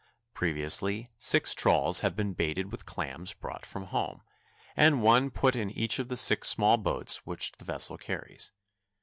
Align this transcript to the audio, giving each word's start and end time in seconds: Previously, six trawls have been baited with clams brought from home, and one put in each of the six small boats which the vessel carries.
Previously, 0.33 1.07
six 1.19 1.53
trawls 1.53 1.99
have 1.99 2.15
been 2.15 2.33
baited 2.33 2.71
with 2.71 2.87
clams 2.87 3.33
brought 3.35 3.67
from 3.67 3.83
home, 3.83 4.23
and 4.75 5.03
one 5.03 5.29
put 5.29 5.55
in 5.55 5.69
each 5.69 5.99
of 5.99 6.07
the 6.07 6.17
six 6.17 6.47
small 6.49 6.77
boats 6.77 7.17
which 7.17 7.51
the 7.59 7.65
vessel 7.65 7.99
carries. 7.99 8.51